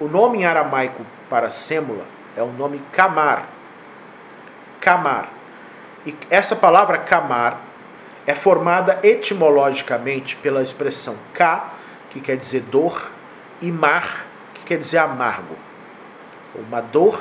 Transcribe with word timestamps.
O 0.00 0.08
nome 0.08 0.38
em 0.38 0.44
aramaico 0.46 1.04
para 1.28 1.50
sêmula 1.50 2.06
é 2.34 2.42
o 2.42 2.46
nome 2.46 2.80
camar. 2.90 3.46
Camar. 4.80 5.28
E 6.06 6.16
essa 6.30 6.56
palavra 6.56 6.96
camar 6.96 7.60
é 8.26 8.34
formada 8.34 8.98
etimologicamente 9.02 10.36
pela 10.36 10.62
expressão 10.62 11.16
ka, 11.34 11.68
que 12.08 12.18
quer 12.18 12.38
dizer 12.38 12.62
dor, 12.62 13.10
e 13.60 13.70
mar, 13.70 14.24
que 14.54 14.62
quer 14.62 14.78
dizer 14.78 14.96
amargo. 14.96 15.54
Uma 16.54 16.80
dor 16.80 17.20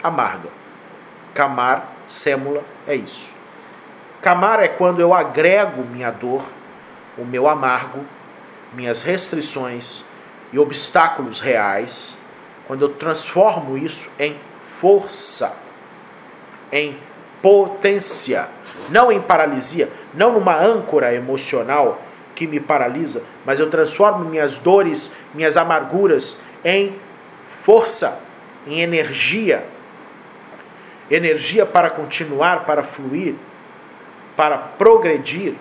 amarga. 0.00 0.50
Camar, 1.34 1.84
sêmula, 2.06 2.62
é 2.86 2.94
isso. 2.94 3.28
Camar 4.22 4.62
é 4.62 4.68
quando 4.68 5.00
eu 5.00 5.12
agrego 5.12 5.82
minha 5.82 6.12
dor, 6.12 6.44
o 7.18 7.24
meu 7.24 7.48
amargo, 7.48 8.04
minhas 8.72 9.02
restrições 9.02 10.04
e 10.52 10.58
obstáculos 10.60 11.40
reais, 11.40 12.19
quando 12.70 12.82
eu 12.82 12.90
transformo 12.90 13.76
isso 13.76 14.08
em 14.16 14.36
força, 14.80 15.56
em 16.70 16.96
potência, 17.42 18.46
não 18.88 19.10
em 19.10 19.20
paralisia, 19.20 19.90
não 20.14 20.34
numa 20.34 20.54
âncora 20.56 21.12
emocional 21.12 22.00
que 22.32 22.46
me 22.46 22.60
paralisa, 22.60 23.24
mas 23.44 23.58
eu 23.58 23.68
transformo 23.68 24.24
minhas 24.24 24.58
dores, 24.58 25.10
minhas 25.34 25.56
amarguras 25.56 26.38
em 26.64 26.94
força, 27.64 28.22
em 28.64 28.82
energia. 28.82 29.64
Energia 31.10 31.66
para 31.66 31.90
continuar, 31.90 32.66
para 32.66 32.84
fluir, 32.84 33.34
para 34.36 34.56
progredir. 34.56 35.54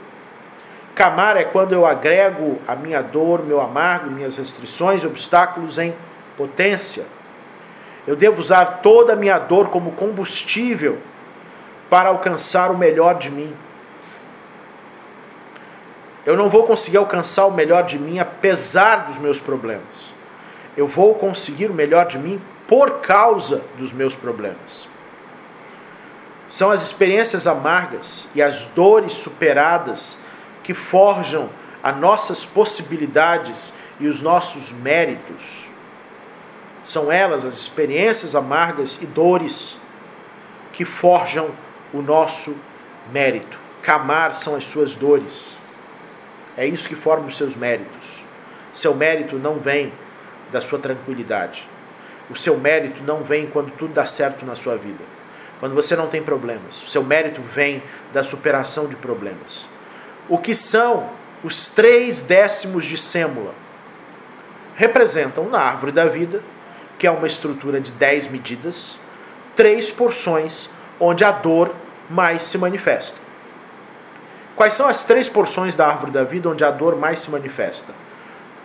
Camar 0.93 1.37
é 1.37 1.43
quando 1.43 1.73
eu 1.73 1.87
agrego 1.87 2.59
a 2.67 2.75
minha 2.75 3.01
dor, 3.01 3.43
meu 3.43 3.59
amargo, 3.59 4.11
minhas 4.11 4.35
restrições, 4.35 5.03
obstáculos 5.03 5.79
em 5.79 5.91
potência. 6.39 7.05
Eu 8.07 8.15
devo 8.15 8.39
usar 8.39 8.79
toda 8.81 9.11
a 9.11 9.15
minha 9.15 9.37
dor 9.37 9.67
como 9.67 9.91
combustível 9.91 10.97
para 11.89 12.07
alcançar 12.07 12.71
o 12.71 12.77
melhor 12.77 13.19
de 13.19 13.29
mim. 13.29 13.53
Eu 16.25 16.37
não 16.37 16.49
vou 16.49 16.63
conseguir 16.63 16.95
alcançar 16.95 17.45
o 17.45 17.51
melhor 17.51 17.83
de 17.83 17.99
mim 17.99 18.19
apesar 18.19 19.07
dos 19.07 19.17
meus 19.17 19.37
problemas. 19.37 20.13
Eu 20.77 20.87
vou 20.87 21.13
conseguir 21.15 21.67
o 21.69 21.73
melhor 21.73 22.05
de 22.07 22.17
mim 22.17 22.41
por 22.67 23.01
causa 23.01 23.61
dos 23.77 23.91
meus 23.91 24.15
problemas. 24.15 24.87
São 26.49 26.71
as 26.71 26.81
experiências 26.81 27.47
amargas 27.47 28.27
e 28.33 28.41
as 28.41 28.67
dores 28.67 29.13
superadas 29.13 30.17
que 30.63 30.73
forjam 30.73 31.49
as 31.83 31.97
nossas 31.97 32.45
possibilidades 32.45 33.73
e 33.99 34.07
os 34.07 34.21
nossos 34.21 34.71
méritos. 34.71 35.68
São 36.83 37.11
elas, 37.11 37.43
as 37.43 37.55
experiências 37.55 38.35
amargas 38.35 38.99
e 39.01 39.05
dores, 39.05 39.77
que 40.73 40.85
forjam 40.85 41.49
o 41.93 42.01
nosso 42.01 42.55
mérito. 43.11 43.57
Camar 43.81 44.33
são 44.33 44.55
as 44.55 44.65
suas 44.65 44.95
dores. 44.95 45.57
É 46.57 46.65
isso 46.65 46.87
que 46.87 46.95
forma 46.95 47.27
os 47.27 47.37
seus 47.37 47.55
méritos. 47.55 48.23
Seu 48.73 48.93
mérito 48.93 49.37
não 49.37 49.55
vem 49.55 49.91
da 50.51 50.61
sua 50.61 50.79
tranquilidade. 50.79 51.67
O 52.29 52.35
seu 52.35 52.57
mérito 52.57 53.01
não 53.03 53.23
vem 53.23 53.47
quando 53.47 53.71
tudo 53.71 53.93
dá 53.93 54.05
certo 54.05 54.45
na 54.45 54.55
sua 54.55 54.75
vida. 54.75 55.03
Quando 55.59 55.75
você 55.75 55.95
não 55.95 56.07
tem 56.07 56.21
problemas. 56.21 56.81
O 56.83 56.87
seu 56.87 57.03
mérito 57.03 57.41
vem 57.41 57.81
da 58.13 58.23
superação 58.23 58.87
de 58.87 58.95
problemas. 58.95 59.67
O 60.27 60.37
que 60.37 60.53
são 60.53 61.09
os 61.43 61.69
três 61.69 62.21
décimos 62.21 62.85
de 62.85 62.97
sêmula? 62.97 63.53
Representam 64.75 65.49
na 65.49 65.59
árvore 65.59 65.91
da 65.91 66.05
vida, 66.05 66.41
que 66.99 67.07
é 67.07 67.11
uma 67.11 67.25
estrutura 67.25 67.79
de 67.79 67.91
dez 67.93 68.29
medidas, 68.29 68.97
três 69.55 69.89
porções 69.89 70.69
onde 70.99 71.23
a 71.23 71.31
dor 71.31 71.73
mais 72.09 72.43
se 72.43 72.57
manifesta. 72.57 73.17
Quais 74.55 74.73
são 74.73 74.89
as 74.89 75.05
três 75.05 75.29
porções 75.29 75.77
da 75.77 75.87
árvore 75.87 76.11
da 76.11 76.25
vida 76.25 76.49
onde 76.49 76.65
a 76.65 76.69
dor 76.69 76.97
mais 76.97 77.21
se 77.21 77.31
manifesta? 77.31 77.93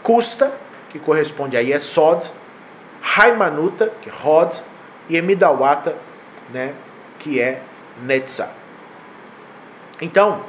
Custa, 0.02 0.52
que 0.90 0.98
corresponde 0.98 1.56
a 1.56 1.60
Yesod, 1.60 2.28
Haimanuta, 3.16 3.92
que 4.02 4.08
é 4.08 4.12
Rod, 4.12 4.56
e 5.08 5.16
Emidawata, 5.16 5.94
né, 6.52 6.74
que 7.20 7.40
é 7.40 7.60
Netzah. 8.02 8.50
Então, 10.00 10.42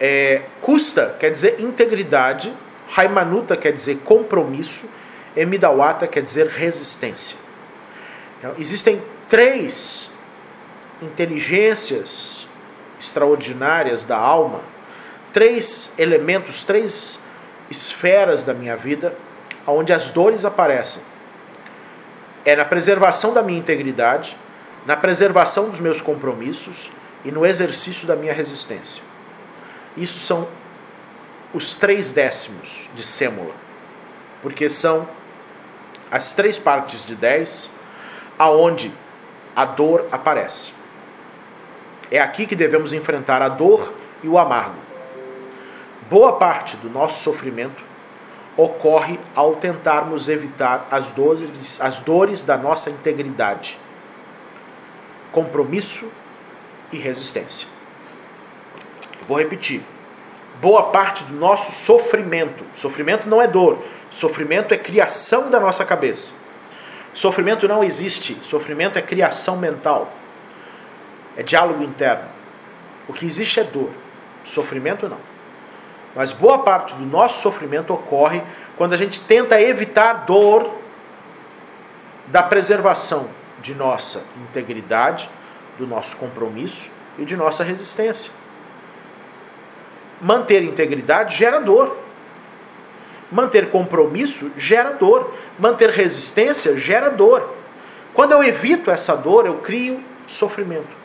é, 0.00 0.42
custa 0.60 1.14
quer 1.20 1.30
dizer 1.30 1.60
integridade, 1.60 2.52
Haimanuta 2.96 3.56
quer 3.56 3.72
dizer 3.72 3.98
compromisso, 3.98 4.88
Emidawata 5.36 6.06
quer 6.06 6.22
dizer 6.22 6.46
resistência. 6.48 7.36
Então, 8.38 8.54
existem 8.58 9.00
três 9.28 10.10
inteligências 11.00 12.46
extraordinárias 12.98 14.04
da 14.04 14.16
alma, 14.16 14.60
três 15.32 15.94
elementos, 15.98 16.62
três 16.62 17.18
esferas 17.70 18.44
da 18.44 18.52
minha 18.52 18.76
vida, 18.76 19.14
onde 19.66 19.92
as 19.92 20.10
dores 20.10 20.44
aparecem. 20.44 21.02
É 22.44 22.54
na 22.54 22.64
preservação 22.64 23.32
da 23.32 23.42
minha 23.42 23.58
integridade, 23.58 24.36
na 24.84 24.96
preservação 24.96 25.70
dos 25.70 25.80
meus 25.80 26.00
compromissos 26.00 26.90
e 27.24 27.30
no 27.30 27.46
exercício 27.46 28.06
da 28.06 28.16
minha 28.16 28.32
resistência. 28.32 29.02
Isso 29.96 30.18
são 30.18 30.48
os 31.54 31.76
três 31.76 32.10
décimos 32.12 32.88
de 32.94 33.02
sêmula, 33.02 33.54
porque 34.42 34.68
são 34.68 35.08
as 36.12 36.34
três 36.34 36.58
partes 36.58 37.06
de 37.06 37.14
dez 37.14 37.70
aonde 38.38 38.92
a 39.56 39.64
dor 39.64 40.06
aparece. 40.12 40.74
É 42.10 42.20
aqui 42.20 42.46
que 42.46 42.54
devemos 42.54 42.92
enfrentar 42.92 43.40
a 43.40 43.48
dor 43.48 43.94
e 44.22 44.28
o 44.28 44.36
amargo. 44.36 44.76
Boa 46.10 46.34
parte 46.34 46.76
do 46.76 46.90
nosso 46.90 47.22
sofrimento 47.22 47.82
ocorre 48.54 49.18
ao 49.34 49.54
tentarmos 49.54 50.28
evitar 50.28 50.86
as 50.90 51.12
dores, 51.12 51.80
as 51.80 52.00
dores 52.00 52.44
da 52.44 52.58
nossa 52.58 52.90
integridade, 52.90 53.78
compromisso 55.32 56.12
e 56.92 56.98
resistência. 56.98 57.66
Vou 59.26 59.38
repetir. 59.38 59.82
Boa 60.60 60.90
parte 60.90 61.24
do 61.24 61.34
nosso 61.34 61.72
sofrimento, 61.72 62.62
sofrimento 62.74 63.26
não 63.26 63.40
é 63.40 63.48
dor, 63.48 63.82
sofrimento 64.12 64.72
é 64.72 64.76
criação 64.76 65.50
da 65.50 65.58
nossa 65.58 65.84
cabeça. 65.84 66.34
Sofrimento 67.12 67.66
não 67.66 67.82
existe, 67.82 68.38
sofrimento 68.42 68.96
é 68.98 69.02
criação 69.02 69.56
mental 69.56 70.12
é 71.36 71.42
diálogo 71.42 71.82
interno. 71.82 72.24
O 73.08 73.12
que 73.12 73.26
existe 73.26 73.60
é 73.60 73.64
dor, 73.64 73.90
sofrimento 74.44 75.08
não. 75.08 75.18
Mas 76.14 76.32
boa 76.32 76.58
parte 76.58 76.94
do 76.94 77.04
nosso 77.04 77.40
sofrimento 77.40 77.92
ocorre 77.92 78.42
quando 78.76 78.92
a 78.92 78.96
gente 78.96 79.20
tenta 79.20 79.60
evitar 79.60 80.24
dor 80.26 80.70
da 82.26 82.42
preservação 82.42 83.30
de 83.60 83.74
nossa 83.74 84.24
integridade, 84.42 85.28
do 85.78 85.86
nosso 85.86 86.16
compromisso 86.16 86.90
e 87.18 87.24
de 87.24 87.36
nossa 87.36 87.64
resistência. 87.64 88.30
Manter 90.20 90.62
integridade 90.62 91.36
gera 91.36 91.60
dor. 91.60 91.96
Manter 93.32 93.70
compromisso 93.70 94.52
gera 94.56 94.90
dor. 94.90 95.34
Manter 95.58 95.90
resistência 95.90 96.78
gera 96.78 97.10
dor. 97.10 97.56
Quando 98.14 98.32
eu 98.32 98.44
evito 98.44 98.90
essa 98.90 99.16
dor, 99.16 99.46
eu 99.46 99.54
crio 99.54 100.00
sofrimento. 100.28 101.02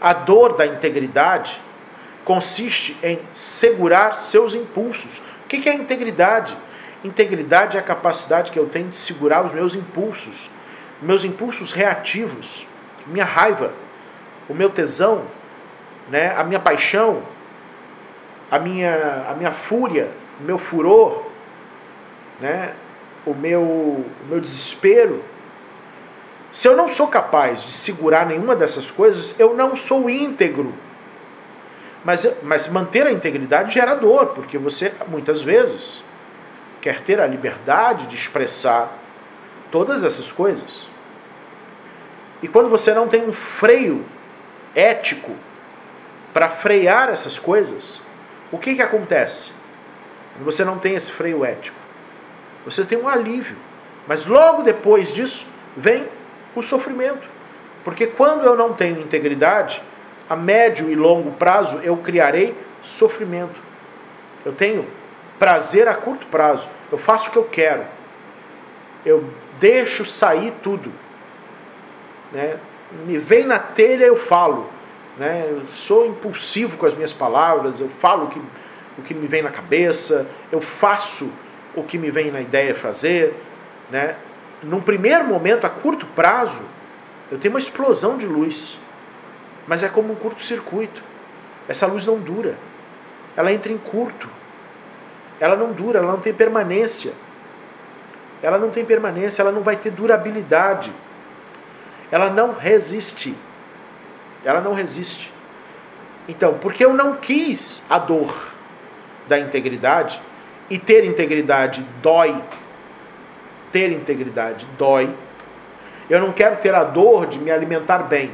A 0.00 0.12
dor 0.12 0.54
da 0.54 0.66
integridade 0.66 1.60
consiste 2.24 2.96
em 3.02 3.18
segurar 3.32 4.16
seus 4.16 4.54
impulsos. 4.54 5.18
O 5.44 5.48
que 5.48 5.68
é 5.68 5.74
integridade? 5.74 6.56
Integridade 7.04 7.76
é 7.76 7.80
a 7.80 7.82
capacidade 7.82 8.50
que 8.50 8.58
eu 8.58 8.66
tenho 8.66 8.88
de 8.88 8.96
segurar 8.96 9.44
os 9.44 9.52
meus 9.52 9.74
impulsos, 9.74 10.48
meus 11.02 11.22
impulsos 11.22 11.70
reativos, 11.70 12.66
minha 13.06 13.26
raiva, 13.26 13.72
o 14.48 14.54
meu 14.54 14.70
tesão, 14.70 15.22
né, 16.10 16.34
a 16.34 16.42
minha 16.42 16.58
paixão, 16.58 17.22
a 18.50 18.58
minha, 18.58 19.26
a 19.28 19.34
minha 19.34 19.52
fúria, 19.52 20.08
meu 20.40 20.58
furor, 20.58 21.24
né, 22.40 22.72
o, 23.26 23.34
meu, 23.34 23.62
o 23.62 24.06
meu 24.28 24.40
desespero, 24.40 25.22
se 26.50 26.68
eu 26.68 26.76
não 26.76 26.88
sou 26.88 27.08
capaz 27.08 27.64
de 27.64 27.72
segurar 27.72 28.26
nenhuma 28.26 28.54
dessas 28.54 28.90
coisas, 28.90 29.38
eu 29.40 29.54
não 29.54 29.76
sou 29.76 30.08
íntegro. 30.08 30.72
Mas, 32.04 32.26
mas 32.42 32.68
manter 32.68 33.06
a 33.06 33.12
integridade 33.12 33.74
gera 33.74 33.94
dor, 33.94 34.26
porque 34.28 34.58
você 34.58 34.92
muitas 35.08 35.42
vezes 35.42 36.02
quer 36.80 37.00
ter 37.00 37.18
a 37.18 37.26
liberdade 37.26 38.06
de 38.06 38.14
expressar 38.14 38.92
todas 39.70 40.04
essas 40.04 40.30
coisas. 40.30 40.86
E 42.42 42.46
quando 42.46 42.68
você 42.68 42.92
não 42.92 43.08
tem 43.08 43.26
um 43.26 43.32
freio 43.32 44.04
ético 44.74 45.34
para 46.32 46.50
frear 46.50 47.08
essas 47.08 47.38
coisas, 47.38 47.98
o 48.52 48.58
que, 48.58 48.74
que 48.74 48.82
acontece? 48.82 49.50
Você 50.40 50.64
não 50.64 50.78
tem 50.78 50.94
esse 50.94 51.12
freio 51.12 51.44
ético, 51.44 51.76
você 52.64 52.84
tem 52.84 52.98
um 52.98 53.08
alívio. 53.08 53.56
Mas 54.06 54.26
logo 54.26 54.62
depois 54.62 55.12
disso 55.12 55.46
vem 55.76 56.04
o 56.54 56.62
sofrimento. 56.62 57.26
Porque 57.82 58.06
quando 58.06 58.44
eu 58.44 58.56
não 58.56 58.72
tenho 58.72 59.00
integridade, 59.00 59.82
a 60.28 60.36
médio 60.36 60.90
e 60.90 60.94
longo 60.94 61.32
prazo 61.32 61.78
eu 61.82 61.96
criarei 61.96 62.56
sofrimento. 62.82 63.60
Eu 64.44 64.52
tenho 64.52 64.86
prazer 65.38 65.88
a 65.88 65.94
curto 65.94 66.26
prazo. 66.26 66.68
Eu 66.90 66.98
faço 66.98 67.28
o 67.28 67.32
que 67.32 67.38
eu 67.38 67.44
quero. 67.44 67.84
Eu 69.04 69.24
deixo 69.60 70.04
sair 70.04 70.52
tudo. 70.62 70.90
Né? 72.32 72.58
Me 73.06 73.18
vem 73.18 73.44
na 73.44 73.58
telha, 73.58 74.04
eu 74.04 74.16
falo. 74.16 74.68
Né? 75.18 75.46
Eu 75.48 75.62
sou 75.74 76.06
impulsivo 76.06 76.76
com 76.76 76.86
as 76.86 76.94
minhas 76.94 77.12
palavras, 77.12 77.80
eu 77.80 77.88
falo 78.00 78.28
que, 78.28 78.40
o 78.98 79.02
que 79.02 79.14
me 79.14 79.26
vem 79.26 79.42
na 79.42 79.50
cabeça, 79.50 80.26
eu 80.52 80.60
faço 80.60 81.32
o 81.74 81.82
que 81.82 81.98
me 81.98 82.10
vem 82.10 82.30
na 82.30 82.40
ideia 82.40 82.74
fazer. 82.74 83.34
Né? 83.90 84.14
Num 84.62 84.80
primeiro 84.80 85.24
momento, 85.24 85.64
a 85.64 85.70
curto 85.70 86.06
prazo, 86.06 86.62
eu 87.30 87.38
tenho 87.38 87.52
uma 87.52 87.60
explosão 87.60 88.16
de 88.16 88.26
luz, 88.26 88.78
mas 89.66 89.82
é 89.82 89.88
como 89.88 90.12
um 90.12 90.16
curto-circuito. 90.16 91.02
Essa 91.68 91.86
luz 91.86 92.06
não 92.06 92.18
dura, 92.18 92.54
ela 93.36 93.52
entra 93.52 93.72
em 93.72 93.78
curto, 93.78 94.28
ela 95.40 95.56
não 95.56 95.72
dura, 95.72 95.98
ela 95.98 96.12
não 96.12 96.20
tem 96.20 96.32
permanência. 96.32 97.12
Ela 98.42 98.58
não 98.58 98.70
tem 98.70 98.84
permanência, 98.84 99.40
ela 99.40 99.50
não 99.50 99.62
vai 99.62 99.74
ter 99.74 99.90
durabilidade. 99.90 100.92
Ela 102.10 102.28
não 102.28 102.52
resiste. 102.52 103.34
Ela 104.44 104.60
não 104.60 104.74
resiste. 104.74 105.32
Então, 106.28 106.58
porque 106.60 106.84
eu 106.84 106.92
não 106.92 107.16
quis 107.16 107.84
a 107.88 107.98
dor 107.98 108.53
da 109.28 109.38
integridade, 109.38 110.20
e 110.68 110.78
ter 110.78 111.04
integridade 111.04 111.84
dói, 112.02 112.34
ter 113.72 113.90
integridade 113.92 114.66
dói. 114.78 115.10
Eu 116.08 116.20
não 116.20 116.32
quero 116.32 116.56
ter 116.56 116.74
a 116.74 116.84
dor 116.84 117.26
de 117.26 117.38
me 117.38 117.50
alimentar 117.50 117.98
bem. 117.98 118.30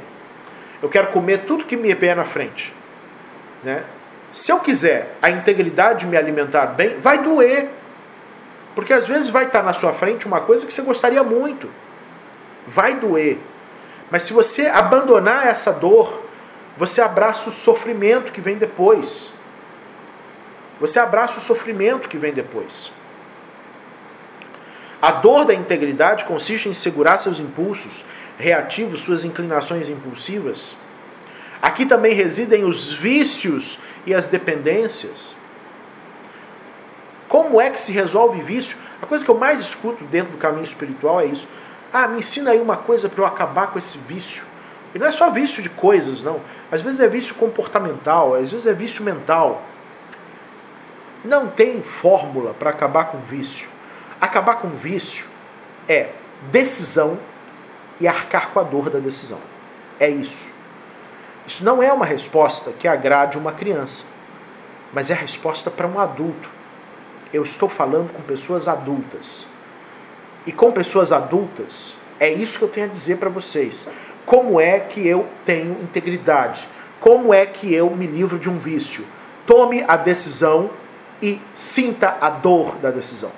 Eu 0.82 0.88
quero 0.88 1.08
comer 1.08 1.44
tudo 1.44 1.64
que 1.64 1.76
me 1.76 1.92
vier 1.94 2.16
na 2.16 2.24
frente. 2.24 2.72
Né? 3.62 3.82
Se 4.32 4.52
eu 4.52 4.60
quiser 4.60 5.14
a 5.20 5.30
integridade 5.30 6.00
de 6.00 6.06
me 6.06 6.16
alimentar 6.16 6.66
bem, 6.66 6.98
vai 7.00 7.18
doer. 7.18 7.68
Porque 8.74 8.92
às 8.92 9.06
vezes 9.06 9.28
vai 9.28 9.46
estar 9.46 9.62
na 9.62 9.72
sua 9.72 9.92
frente 9.92 10.26
uma 10.26 10.40
coisa 10.40 10.64
que 10.64 10.72
você 10.72 10.82
gostaria 10.82 11.22
muito. 11.22 11.68
Vai 12.66 12.94
doer. 12.94 13.38
Mas 14.10 14.22
se 14.22 14.32
você 14.32 14.66
abandonar 14.66 15.46
essa 15.46 15.72
dor, 15.72 16.24
você 16.76 17.00
abraça 17.00 17.48
o 17.48 17.52
sofrimento 17.52 18.32
que 18.32 18.40
vem 18.40 18.56
depois. 18.56 19.32
Você 20.80 20.98
abraça 20.98 21.38
o 21.38 21.42
sofrimento 21.42 22.08
que 22.08 22.16
vem 22.16 22.32
depois. 22.32 22.90
A 25.00 25.12
dor 25.12 25.44
da 25.44 25.54
integridade 25.54 26.24
consiste 26.24 26.68
em 26.68 26.74
segurar 26.74 27.18
seus 27.18 27.38
impulsos 27.38 28.04
reativos, 28.38 29.02
suas 29.02 29.24
inclinações 29.24 29.88
impulsivas. 29.88 30.74
Aqui 31.60 31.84
também 31.84 32.14
residem 32.14 32.64
os 32.64 32.90
vícios 32.90 33.78
e 34.06 34.14
as 34.14 34.26
dependências. 34.26 35.36
Como 37.28 37.60
é 37.60 37.70
que 37.70 37.80
se 37.80 37.92
resolve 37.92 38.42
vício? 38.42 38.76
A 39.00 39.06
coisa 39.06 39.24
que 39.24 39.30
eu 39.30 39.38
mais 39.38 39.60
escuto 39.60 40.02
dentro 40.04 40.32
do 40.32 40.38
caminho 40.38 40.64
espiritual 40.64 41.20
é 41.20 41.26
isso. 41.26 41.46
Ah, 41.92 42.08
me 42.08 42.20
ensina 42.20 42.50
aí 42.50 42.60
uma 42.60 42.76
coisa 42.76 43.08
para 43.08 43.22
eu 43.22 43.26
acabar 43.26 43.68
com 43.68 43.78
esse 43.78 43.98
vício. 43.98 44.42
E 44.94 44.98
não 44.98 45.06
é 45.06 45.12
só 45.12 45.30
vício 45.30 45.62
de 45.62 45.68
coisas, 45.68 46.22
não. 46.22 46.40
Às 46.72 46.80
vezes 46.80 47.00
é 47.00 47.06
vício 47.08 47.34
comportamental, 47.34 48.34
às 48.34 48.50
vezes 48.50 48.66
é 48.66 48.72
vício 48.72 49.04
mental. 49.04 49.62
Não 51.24 51.48
tem 51.48 51.82
fórmula 51.82 52.54
para 52.54 52.70
acabar 52.70 53.06
com 53.06 53.18
vício. 53.18 53.68
Acabar 54.20 54.56
com 54.56 54.68
vício 54.68 55.26
é 55.88 56.10
decisão 56.50 57.18
e 58.00 58.08
arcar 58.08 58.50
com 58.50 58.60
a 58.60 58.62
dor 58.62 58.88
da 58.88 58.98
decisão. 58.98 59.38
É 59.98 60.08
isso. 60.08 60.50
Isso 61.46 61.64
não 61.64 61.82
é 61.82 61.92
uma 61.92 62.06
resposta 62.06 62.72
que 62.72 62.88
agrade 62.88 63.36
uma 63.36 63.52
criança, 63.52 64.04
mas 64.92 65.10
é 65.10 65.14
resposta 65.14 65.70
para 65.70 65.86
um 65.86 65.98
adulto. 65.98 66.48
Eu 67.32 67.42
estou 67.42 67.68
falando 67.68 68.12
com 68.12 68.22
pessoas 68.22 68.66
adultas. 68.68 69.46
E 70.46 70.52
com 70.52 70.72
pessoas 70.72 71.12
adultas, 71.12 71.94
é 72.18 72.30
isso 72.30 72.58
que 72.58 72.64
eu 72.64 72.68
tenho 72.68 72.86
a 72.86 72.90
dizer 72.90 73.18
para 73.18 73.28
vocês. 73.28 73.88
Como 74.24 74.60
é 74.60 74.78
que 74.80 75.06
eu 75.06 75.26
tenho 75.44 75.72
integridade? 75.82 76.66
Como 76.98 77.32
é 77.34 77.44
que 77.44 77.74
eu 77.74 77.90
me 77.90 78.06
livro 78.06 78.38
de 78.38 78.48
um 78.48 78.58
vício? 78.58 79.04
Tome 79.46 79.84
a 79.86 79.96
decisão 79.96 80.70
e 81.22 81.40
sinta 81.54 82.16
a 82.20 82.30
dor 82.30 82.76
da 82.76 82.90
decisão. 82.90 83.32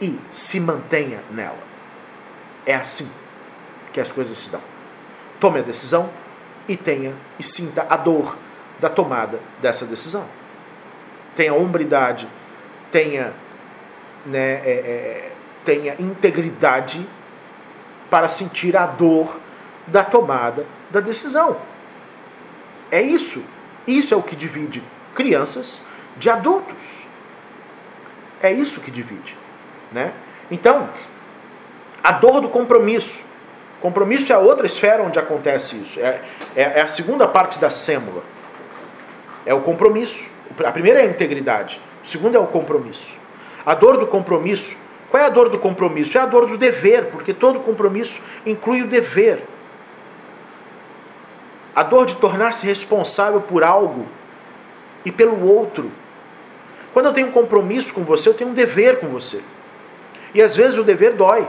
E 0.00 0.18
se 0.30 0.60
mantenha 0.60 1.20
nela. 1.30 1.58
É 2.66 2.74
assim 2.74 3.10
que 3.92 4.00
as 4.00 4.10
coisas 4.10 4.38
se 4.38 4.50
dão. 4.50 4.60
Tome 5.38 5.60
a 5.60 5.62
decisão 5.62 6.10
e 6.68 6.76
tenha 6.76 7.14
e 7.38 7.42
sinta 7.42 7.86
a 7.88 7.96
dor 7.96 8.36
da 8.78 8.88
tomada 8.88 9.40
dessa 9.60 9.84
decisão. 9.84 10.24
Tenha 11.36 11.54
hombridade, 11.54 12.26
tenha, 12.90 13.32
né, 14.26 14.60
é, 14.64 14.70
é, 14.70 15.32
tenha 15.64 15.94
integridade 15.98 17.06
para 18.10 18.28
sentir 18.28 18.76
a 18.76 18.86
dor 18.86 19.38
da 19.86 20.02
tomada 20.02 20.66
da 20.90 21.00
decisão. 21.00 21.56
É 22.90 23.00
isso. 23.00 23.44
Isso 23.86 24.12
é 24.12 24.16
o 24.16 24.22
que 24.22 24.36
divide 24.36 24.82
crianças 25.14 25.82
de 26.16 26.30
adultos. 26.30 27.02
É 28.42 28.52
isso 28.52 28.80
que 28.80 28.90
divide. 28.90 29.36
Né? 29.92 30.12
Então, 30.50 30.88
a 32.02 32.12
dor 32.12 32.40
do 32.40 32.48
compromisso. 32.48 33.24
Compromisso 33.80 34.32
é 34.32 34.34
a 34.34 34.38
outra 34.38 34.66
esfera 34.66 35.02
onde 35.02 35.18
acontece 35.18 35.76
isso. 35.76 36.00
É, 36.00 36.20
é, 36.54 36.62
é 36.62 36.80
a 36.82 36.88
segunda 36.88 37.26
parte 37.26 37.58
da 37.58 37.70
sêmula. 37.70 38.22
É 39.44 39.54
o 39.54 39.60
compromisso. 39.60 40.28
A 40.64 40.72
primeira 40.72 41.00
é 41.00 41.04
a 41.04 41.06
integridade. 41.06 41.80
O 42.04 42.06
segundo 42.06 42.36
é 42.36 42.38
o 42.38 42.46
compromisso. 42.46 43.12
A 43.64 43.74
dor 43.74 43.96
do 43.96 44.06
compromisso. 44.06 44.76
Qual 45.10 45.22
é 45.22 45.26
a 45.26 45.30
dor 45.30 45.48
do 45.48 45.58
compromisso? 45.58 46.16
É 46.16 46.20
a 46.20 46.26
dor 46.26 46.46
do 46.46 46.56
dever, 46.56 47.06
porque 47.06 47.34
todo 47.34 47.60
compromisso 47.60 48.20
inclui 48.46 48.82
o 48.82 48.86
dever. 48.86 49.42
A 51.74 51.82
dor 51.82 52.06
de 52.06 52.14
tornar-se 52.16 52.66
responsável 52.66 53.40
por 53.40 53.64
algo 53.64 54.06
e 55.04 55.10
pelo 55.10 55.46
outro. 55.46 55.90
Quando 56.92 57.06
eu 57.06 57.12
tenho 57.12 57.28
um 57.28 57.32
compromisso 57.32 57.94
com 57.94 58.04
você, 58.04 58.28
eu 58.28 58.34
tenho 58.34 58.50
um 58.50 58.54
dever 58.54 58.98
com 58.98 59.08
você. 59.08 59.40
E 60.34 60.42
às 60.42 60.54
vezes 60.54 60.78
o 60.78 60.84
dever 60.84 61.14
dói. 61.14 61.46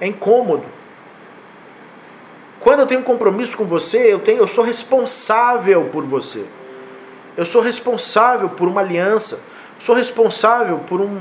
É 0.00 0.06
incômodo. 0.06 0.64
Quando 2.60 2.80
eu 2.80 2.86
tenho 2.86 3.00
um 3.00 3.04
compromisso 3.04 3.56
com 3.56 3.64
você, 3.64 4.12
eu, 4.12 4.18
tenho, 4.18 4.38
eu 4.38 4.48
sou 4.48 4.64
responsável 4.64 5.88
por 5.92 6.04
você. 6.04 6.44
Eu 7.36 7.46
sou 7.46 7.62
responsável 7.62 8.48
por 8.48 8.68
uma 8.68 8.80
aliança. 8.80 9.42
Sou 9.78 9.94
responsável 9.94 10.78
por, 10.88 11.00
um, 11.00 11.20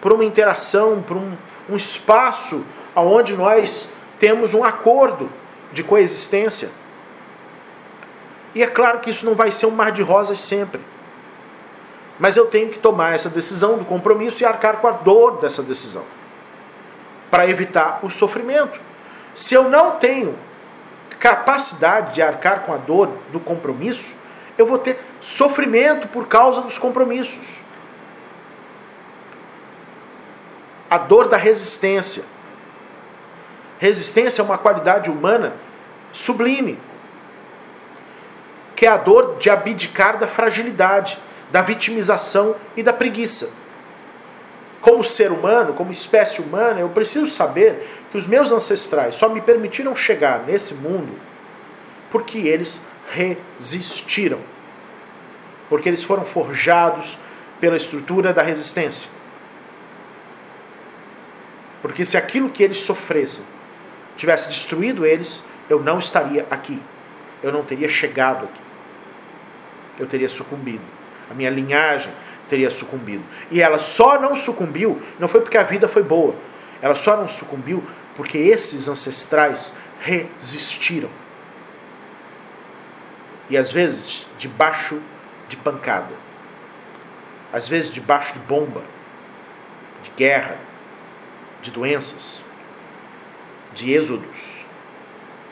por 0.00 0.12
uma 0.12 0.24
interação, 0.24 1.02
por 1.02 1.16
um, 1.16 1.32
um 1.68 1.76
espaço 1.76 2.64
onde 2.94 3.34
nós 3.34 3.88
temos 4.18 4.54
um 4.54 4.64
acordo 4.64 5.28
de 5.72 5.82
coexistência. 5.82 6.70
E 8.54 8.62
é 8.62 8.66
claro 8.66 9.00
que 9.00 9.10
isso 9.10 9.24
não 9.24 9.34
vai 9.34 9.52
ser 9.52 9.66
um 9.66 9.70
mar 9.70 9.92
de 9.92 10.02
rosas 10.02 10.40
sempre. 10.40 10.80
Mas 12.18 12.36
eu 12.36 12.46
tenho 12.46 12.70
que 12.70 12.78
tomar 12.78 13.14
essa 13.14 13.28
decisão 13.28 13.78
do 13.78 13.84
compromisso 13.84 14.42
e 14.42 14.46
arcar 14.46 14.78
com 14.78 14.88
a 14.88 14.92
dor 14.92 15.38
dessa 15.38 15.62
decisão 15.62 16.04
para 17.30 17.48
evitar 17.48 18.00
o 18.02 18.10
sofrimento. 18.10 18.80
Se 19.34 19.54
eu 19.54 19.68
não 19.68 19.92
tenho 19.92 20.34
capacidade 21.18 22.14
de 22.14 22.22
arcar 22.22 22.60
com 22.60 22.72
a 22.72 22.76
dor 22.76 23.10
do 23.32 23.38
compromisso, 23.38 24.12
eu 24.56 24.66
vou 24.66 24.78
ter 24.78 24.98
sofrimento 25.20 26.08
por 26.08 26.26
causa 26.26 26.60
dos 26.60 26.78
compromissos. 26.78 27.46
A 30.90 30.98
dor 30.98 31.28
da 31.28 31.36
resistência. 31.36 32.24
Resistência 33.78 34.42
é 34.42 34.44
uma 34.44 34.58
qualidade 34.58 35.10
humana 35.10 35.54
sublime, 36.12 36.78
que 38.78 38.86
é 38.86 38.88
a 38.88 38.96
dor 38.96 39.36
de 39.38 39.50
abdicar 39.50 40.18
da 40.18 40.28
fragilidade, 40.28 41.18
da 41.50 41.60
vitimização 41.60 42.54
e 42.76 42.82
da 42.82 42.92
preguiça 42.92 43.50
como 44.80 45.02
ser 45.02 45.30
humano, 45.30 45.74
como 45.74 45.92
espécie 45.92 46.40
humana, 46.40 46.80
eu 46.80 46.88
preciso 46.88 47.26
saber 47.26 47.86
que 48.10 48.16
os 48.16 48.26
meus 48.26 48.52
ancestrais 48.52 49.14
só 49.14 49.28
me 49.28 49.40
permitiram 49.40 49.94
chegar 49.94 50.44
nesse 50.46 50.74
mundo 50.74 51.12
porque 52.10 52.38
eles 52.38 52.80
resistiram. 53.10 54.38
Porque 55.68 55.88
eles 55.88 56.02
foram 56.02 56.24
forjados 56.24 57.18
pela 57.60 57.76
estrutura 57.76 58.32
da 58.32 58.42
resistência. 58.42 59.10
Porque 61.82 62.06
se 62.06 62.16
aquilo 62.16 62.48
que 62.48 62.62
eles 62.62 62.78
sofressem 62.78 63.44
tivesse 64.16 64.48
destruído 64.48 65.04
eles, 65.04 65.42
eu 65.68 65.80
não 65.80 65.98
estaria 65.98 66.46
aqui. 66.50 66.80
Eu 67.42 67.52
não 67.52 67.62
teria 67.62 67.88
chegado 67.88 68.44
aqui. 68.44 68.67
Eu 69.98 70.06
teria 70.06 70.28
sucumbido. 70.28 70.84
A 71.30 71.34
minha 71.34 71.50
linhagem 71.50 72.12
teria 72.48 72.70
sucumbido. 72.70 73.22
E 73.50 73.60
ela 73.60 73.78
só 73.78 74.20
não 74.20 74.34
sucumbiu, 74.34 75.00
não 75.18 75.28
foi 75.28 75.40
porque 75.40 75.58
a 75.58 75.62
vida 75.62 75.88
foi 75.88 76.02
boa, 76.02 76.34
ela 76.80 76.94
só 76.94 77.16
não 77.16 77.28
sucumbiu 77.28 77.84
porque 78.16 78.38
esses 78.38 78.88
ancestrais 78.88 79.74
resistiram. 80.00 81.10
E 83.50 83.56
às 83.56 83.70
vezes, 83.70 84.26
debaixo 84.38 85.00
de 85.48 85.56
pancada, 85.56 86.14
às 87.52 87.68
vezes, 87.68 87.92
debaixo 87.92 88.34
de 88.34 88.40
bomba, 88.40 88.82
de 90.02 90.10
guerra, 90.16 90.56
de 91.62 91.70
doenças, 91.70 92.40
de 93.74 93.92
êxodos, 93.92 94.64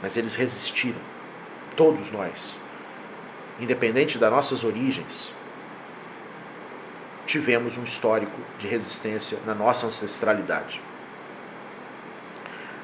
mas 0.03 0.17
eles 0.17 0.35
resistiram, 0.35 1.01
todos 1.75 2.11
nós, 2.11 2.57
independente 3.61 4.19
das 4.19 4.31
nossas 4.31 4.65
origens, 4.65 5.33
tivemos 7.27 7.77
um 7.77 7.85
histórico 7.85 8.41
de 8.59 8.67
resistência 8.67 9.39
na 9.45 9.55
nossa 9.55 9.87
ancestralidade. 9.87 10.81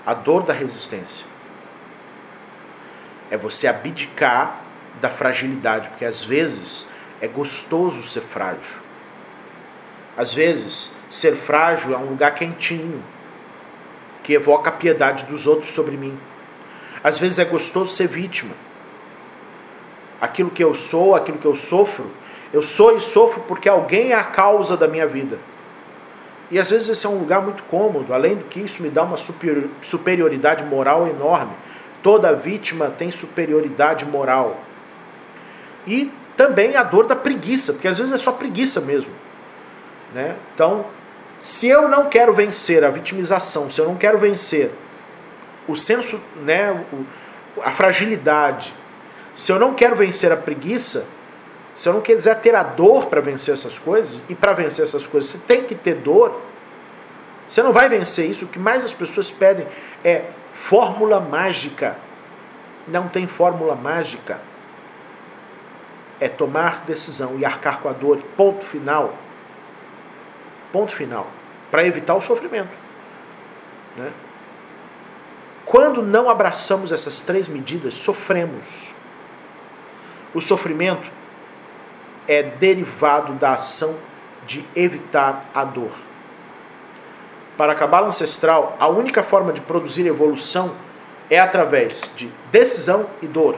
A 0.04 0.14
dor 0.14 0.42
da 0.42 0.52
resistência 0.52 1.24
é 3.30 3.36
você 3.36 3.68
abdicar 3.68 4.60
da 5.00 5.08
fragilidade, 5.08 5.88
porque 5.88 6.04
às 6.04 6.22
vezes 6.22 6.88
é 7.20 7.28
gostoso 7.28 8.02
ser 8.02 8.20
frágil. 8.20 8.82
Às 10.16 10.34
vezes, 10.34 10.90
ser 11.08 11.36
frágil 11.36 11.94
é 11.94 11.96
um 11.96 12.10
lugar 12.10 12.34
quentinho, 12.34 13.02
que 14.22 14.34
evoca 14.34 14.68
a 14.68 14.72
piedade 14.72 15.24
dos 15.24 15.46
outros 15.46 15.72
sobre 15.72 15.96
mim. 15.96 16.18
Às 17.02 17.18
vezes 17.18 17.38
é 17.38 17.44
gostoso 17.44 17.92
ser 17.92 18.08
vítima. 18.08 18.54
Aquilo 20.22 20.50
que 20.50 20.62
eu 20.62 20.72
sou, 20.72 21.16
aquilo 21.16 21.36
que 21.36 21.44
eu 21.44 21.56
sofro, 21.56 22.06
eu 22.52 22.62
sou 22.62 22.96
e 22.96 23.00
sofro 23.00 23.42
porque 23.48 23.68
alguém 23.68 24.12
é 24.12 24.14
a 24.14 24.22
causa 24.22 24.76
da 24.76 24.86
minha 24.86 25.06
vida. 25.06 25.36
E 26.48 26.58
às 26.58 26.70
vezes 26.70 26.88
esse 26.88 27.04
é 27.04 27.08
um 27.08 27.18
lugar 27.18 27.42
muito 27.42 27.62
cômodo, 27.64 28.14
além 28.14 28.36
do 28.36 28.44
que 28.44 28.60
isso 28.60 28.82
me 28.82 28.88
dá 28.90 29.02
uma 29.02 29.16
superioridade 29.16 30.62
moral 30.62 31.08
enorme. 31.08 31.50
Toda 32.02 32.32
vítima 32.34 32.86
tem 32.86 33.10
superioridade 33.10 34.04
moral. 34.04 34.60
E 35.86 36.12
também 36.36 36.76
a 36.76 36.82
dor 36.82 37.06
da 37.06 37.16
preguiça, 37.16 37.72
porque 37.72 37.88
às 37.88 37.98
vezes 37.98 38.12
é 38.12 38.18
só 38.18 38.32
preguiça 38.32 38.80
mesmo. 38.80 39.10
Né? 40.14 40.36
Então, 40.54 40.84
se 41.40 41.66
eu 41.66 41.88
não 41.88 42.08
quero 42.08 42.32
vencer 42.32 42.84
a 42.84 42.90
vitimização, 42.90 43.68
se 43.68 43.80
eu 43.80 43.86
não 43.86 43.96
quero 43.96 44.18
vencer 44.18 44.70
o 45.66 45.74
senso, 45.74 46.20
né, 46.44 46.84
a 47.64 47.72
fragilidade, 47.72 48.72
se 49.34 49.50
eu 49.50 49.58
não 49.58 49.74
quero 49.74 49.96
vencer 49.96 50.30
a 50.32 50.36
preguiça, 50.36 51.06
se 51.74 51.88
eu 51.88 51.92
não 51.92 52.00
quiser 52.00 52.40
ter 52.40 52.54
a 52.54 52.62
dor 52.62 53.06
para 53.06 53.20
vencer 53.20 53.54
essas 53.54 53.78
coisas, 53.78 54.20
e 54.28 54.34
para 54.34 54.52
vencer 54.52 54.84
essas 54.84 55.06
coisas 55.06 55.30
você 55.30 55.38
tem 55.38 55.64
que 55.64 55.74
ter 55.74 55.94
dor, 55.94 56.40
você 57.48 57.62
não 57.62 57.72
vai 57.72 57.88
vencer 57.88 58.30
isso. 58.30 58.46
O 58.46 58.48
que 58.48 58.58
mais 58.58 58.84
as 58.84 58.94
pessoas 58.94 59.30
pedem 59.30 59.66
é 60.02 60.24
fórmula 60.54 61.20
mágica. 61.20 61.96
Não 62.88 63.08
tem 63.08 63.26
fórmula 63.26 63.74
mágica. 63.74 64.40
É 66.18 66.28
tomar 66.28 66.84
decisão 66.86 67.38
e 67.38 67.44
arcar 67.44 67.80
com 67.80 67.88
a 67.88 67.92
dor. 67.92 68.22
Ponto 68.36 68.64
final. 68.64 69.14
Ponto 70.72 70.94
final. 70.94 71.26
Para 71.70 71.86
evitar 71.86 72.14
o 72.14 72.22
sofrimento. 72.22 72.70
Né? 73.96 74.10
Quando 75.66 76.02
não 76.02 76.30
abraçamos 76.30 76.90
essas 76.90 77.20
três 77.20 77.48
medidas, 77.48 77.94
sofremos. 77.94 78.92
O 80.34 80.40
sofrimento 80.40 81.10
é 82.26 82.42
derivado 82.42 83.34
da 83.34 83.52
ação 83.52 83.96
de 84.46 84.64
evitar 84.74 85.44
a 85.54 85.64
dor. 85.64 85.92
Para 87.56 87.72
a 87.72 87.76
cabala 87.76 88.08
ancestral, 88.08 88.76
a 88.80 88.88
única 88.88 89.22
forma 89.22 89.52
de 89.52 89.60
produzir 89.60 90.06
evolução 90.06 90.72
é 91.28 91.38
através 91.38 92.10
de 92.16 92.30
decisão 92.50 93.06
e 93.20 93.26
dor. 93.26 93.56